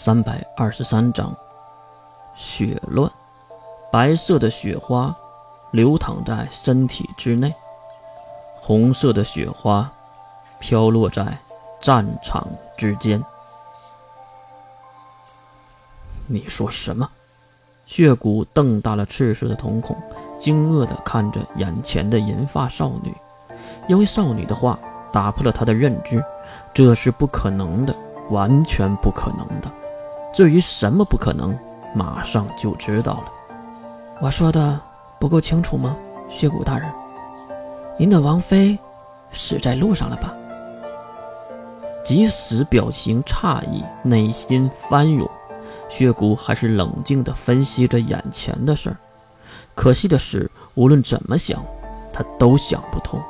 [0.00, 1.36] 三百二十三章，
[2.36, 3.10] 血乱，
[3.90, 5.12] 白色的雪花
[5.72, 7.52] 流淌在身体之内，
[8.60, 9.90] 红色的雪花
[10.60, 11.36] 飘落在
[11.80, 13.20] 战场之间。
[16.28, 17.10] 你说什么？
[17.84, 19.96] 血骨瞪大了赤色的瞳孔，
[20.38, 23.12] 惊愕地看着眼前的银发少女，
[23.88, 24.78] 因为少女的话
[25.12, 26.24] 打破了他的认知，
[26.72, 27.92] 这是不可能的，
[28.30, 29.68] 完全不可能的。
[30.32, 31.56] 至于什么不可能，
[31.94, 33.24] 马上就知道了。
[34.20, 34.78] 我说的
[35.18, 35.96] 不够清楚吗，
[36.28, 36.90] 血骨大人？
[37.98, 38.78] 您的王妃
[39.32, 40.34] 死在路上了吧？
[42.04, 45.28] 即使表情诧异，内心翻涌，
[45.88, 48.96] 血骨还是冷静地分析着眼前的事儿。
[49.74, 51.62] 可惜的是，无论怎么想，
[52.12, 53.20] 他都想不通。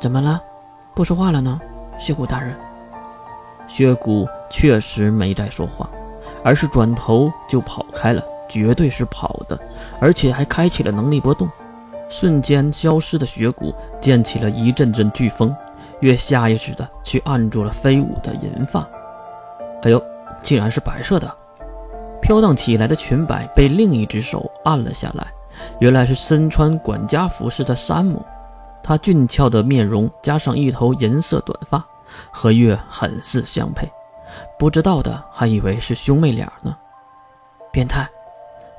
[0.00, 0.40] 怎么了？
[0.94, 1.60] 不说话了呢？
[1.98, 2.56] 血骨大人？
[3.66, 5.88] 血骨确实没再说话。
[6.42, 9.58] 而是转头就跑开了，绝对是跑的，
[10.00, 11.48] 而且还开启了能力波动。
[12.08, 15.54] 瞬间消失的雪谷溅起了一阵阵飓风，
[16.00, 18.88] 月下意识的去按住了飞舞的银发。
[19.82, 20.02] 哎呦，
[20.42, 21.30] 竟然是白色的！
[22.22, 25.26] 飘荡起来的裙摆被另一只手按了下来，
[25.80, 28.24] 原来是身穿管家服饰的山姆。
[28.82, 31.84] 他俊俏的面容加上一头银色短发，
[32.30, 33.86] 和月很是相配。
[34.58, 36.76] 不知道的还以为是兄妹俩呢。
[37.70, 38.08] 变态！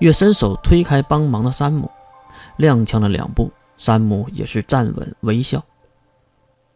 [0.00, 1.90] 月伸手推开帮忙的山姆，
[2.58, 5.62] 踉跄了两步，山姆也是站稳，微笑。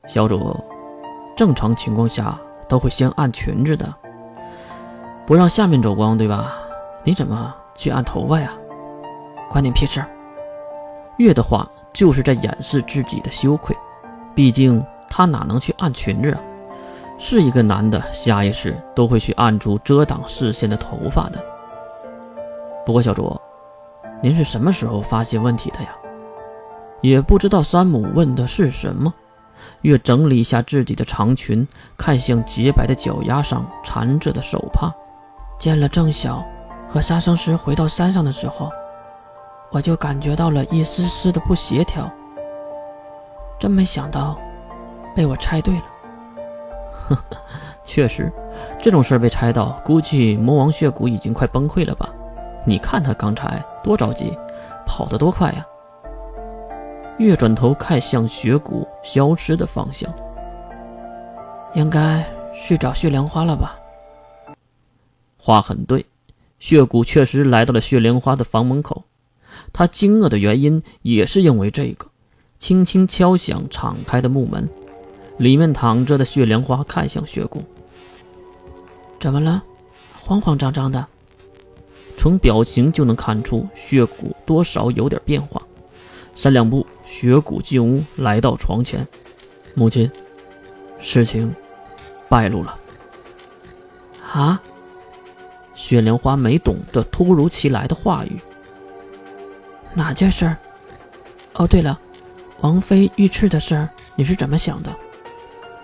[0.06, 0.56] 小主，
[1.36, 3.92] 正常情况下都会先按裙子的，
[5.26, 6.52] 不让下面走光，对吧？
[7.04, 8.52] 你怎么去按头发呀？
[9.48, 10.04] 关你屁事！
[11.16, 13.76] 月的话就是在掩饰自己的羞愧，
[14.34, 16.40] 毕竟他哪能去按裙子啊？
[17.24, 21.38] 是一个男的，下意识都会去按住遮挡视线的头发的。
[22.84, 23.40] 不过小主，
[24.20, 25.96] 您是什么时候发现问题的呀？
[27.00, 29.14] 也不知道山姆问的是什么。
[29.82, 31.66] 月整理一下自己的长裙，
[31.96, 34.92] 看向洁白的脚丫上缠着的手帕。
[35.56, 36.44] 见了郑晓
[36.88, 38.68] 和杀生石回到山上的时候，
[39.70, 42.10] 我就感觉到了一丝丝的不协调。
[43.60, 44.36] 真没想到，
[45.14, 45.84] 被我猜对了。
[47.84, 48.32] 确实，
[48.80, 52.08] 这种事儿被拆到，估计魔王血骨已经快崩溃了吧？
[52.64, 54.36] 你看他刚才多着急，
[54.86, 55.66] 跑得多快呀！
[57.18, 60.12] 月转头看向血骨消失的方向，
[61.74, 62.24] 应该
[62.54, 63.78] 去找血莲花了吧？
[65.36, 66.06] 话很对，
[66.60, 69.02] 血骨确实来到了血莲花的房门口。
[69.72, 72.06] 他惊愕的原因也是因为这个，
[72.58, 74.68] 轻轻敲响敞开的木门。
[75.38, 77.62] 里面躺着的血莲花看向血骨，
[79.18, 79.62] 怎么了？
[80.20, 81.06] 慌慌张张的。
[82.18, 85.60] 从表情就能看出血骨多少有点变化。
[86.34, 89.06] 三两步，血骨进屋，来到床前。
[89.74, 90.10] 母亲，
[91.00, 91.54] 事情
[92.28, 92.78] 败露了。
[94.32, 94.60] 啊！
[95.74, 98.38] 雪莲花没懂这突如其来的话语。
[99.94, 100.56] 哪件事儿？
[101.54, 101.98] 哦，对了，
[102.60, 104.94] 王妃遇刺的事儿，你是怎么想的？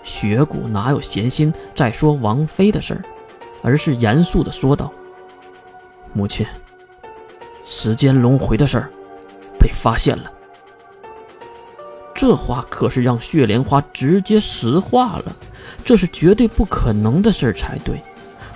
[0.08, 3.04] 雪谷哪有闲心再说王妃的事儿，
[3.62, 4.90] 而是严肃的说道
[6.14, 6.46] ：“母亲，
[7.66, 8.90] 时间轮回的事儿
[9.60, 10.32] 被发现了。”
[12.16, 15.36] 这话可是让血莲花直接石化了，
[15.84, 18.00] 这是绝对不可能的事儿才对。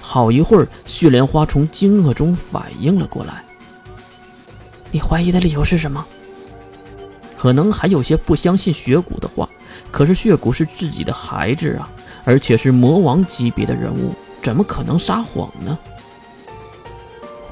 [0.01, 3.45] 好一会儿，血莲花从惊愕中反应了过来
[4.91, 6.05] ：“你怀疑的理由是什么？”
[7.37, 9.47] 可能还有些不相信雪谷的话。
[9.93, 11.89] 可是血骨是自己的孩子啊，
[12.25, 15.79] 而且是魔王级别的人物，怎么可能撒谎呢？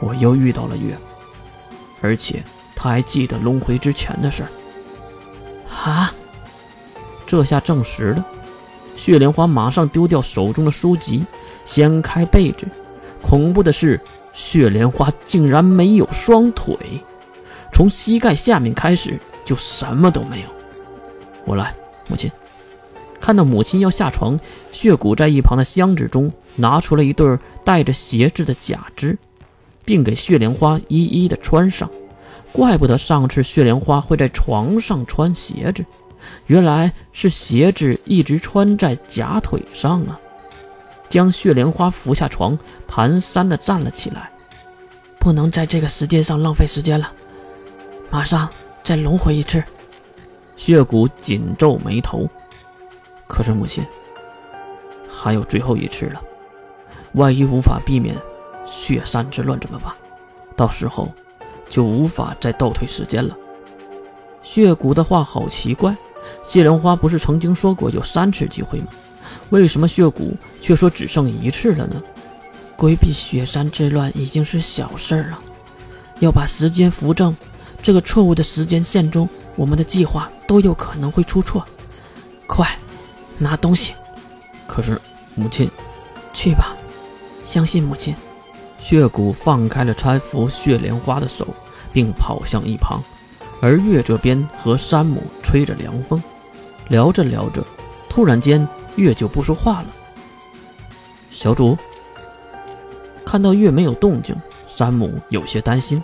[0.01, 0.97] 我又遇到了月，
[2.01, 2.43] 而且
[2.75, 4.49] 他还记得轮回之前的事儿。
[5.71, 6.13] 啊！
[7.27, 8.27] 这下证实了。
[8.97, 11.25] 血莲花马上丢掉手中的书籍，
[11.65, 12.67] 掀开被子。
[13.23, 14.01] 恐怖的是，
[14.33, 16.77] 血莲花竟然没有双腿，
[17.73, 20.49] 从膝盖下面开始就什么都没有。
[21.45, 21.75] 我来。
[22.11, 22.31] 母亲
[23.21, 24.39] 看到母亲要下床，
[24.73, 29.17] 血骨在一旁的箱子中拿出了一对带着鞋子的假肢，
[29.85, 31.89] 并给血莲花一一的穿上。
[32.51, 35.85] 怪不得上次血莲花会在床上穿鞋子，
[36.47, 40.19] 原来是鞋子一直穿在假腿上啊！
[41.09, 42.59] 将血莲花扶下床，
[42.89, 44.31] 蹒跚的站了起来。
[45.19, 47.13] 不能在这个时间上浪费时间了，
[48.11, 48.49] 马上
[48.83, 49.63] 再轮回一次。
[50.61, 52.29] 血骨紧皱眉头，
[53.27, 53.83] 可是母亲
[55.09, 56.21] 还有最后一次了，
[57.13, 58.15] 万一无法避免，
[58.67, 59.91] 血山之乱怎么办？
[60.55, 61.11] 到时候
[61.71, 63.35] 就无法再倒退时间了。
[64.43, 65.97] 血骨的话好奇怪，
[66.45, 68.89] 谢莲花不是曾经说过有三次机会吗？
[69.49, 72.03] 为什么血骨却说只剩一次了呢？
[72.77, 75.39] 规避雪山之乱已经是小事了，
[76.19, 77.35] 要把时间扶正。
[77.83, 79.27] 这个错误的时间线中，
[79.57, 81.65] 我们的计划都有可能会出错。
[82.49, 82.67] 快，
[83.39, 83.93] 拿东西。
[84.67, 85.01] 可是，
[85.37, 85.71] 母亲，
[86.33, 86.75] 去吧，
[87.45, 88.13] 相信母亲。
[88.81, 91.47] 血骨放开了搀扶血莲花的手，
[91.93, 93.01] 并跑向一旁，
[93.63, 96.21] 而月这边和山姆吹着凉风，
[96.89, 97.65] 聊着聊着，
[98.09, 99.87] 突然间月就不说话了。
[101.31, 101.79] 小主
[103.25, 104.35] 看到月没有动静，
[104.67, 106.03] 山姆有些担心。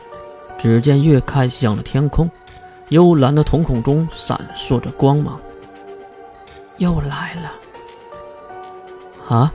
[0.57, 2.31] 只见月看向了天空，
[2.89, 5.41] 幽蓝的瞳孔中闪烁着光芒。
[6.79, 7.53] 又来了。
[9.29, 9.53] 啊！